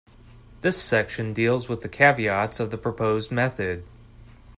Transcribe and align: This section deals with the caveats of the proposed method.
This 0.61 0.81
section 0.81 1.31
deals 1.31 1.69
with 1.69 1.83
the 1.83 1.87
caveats 1.87 2.59
of 2.59 2.71
the 2.71 2.77
proposed 2.79 3.31
method. 3.31 3.83